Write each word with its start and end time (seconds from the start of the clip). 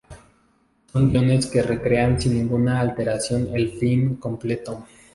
Son 0.91 1.11
guiones 1.11 1.45
que 1.45 1.61
recrean 1.61 2.19
sin 2.19 2.33
ninguna 2.33 2.79
alteración 2.79 3.49
el 3.53 3.69
film 3.73 4.15
completo. 4.15 4.83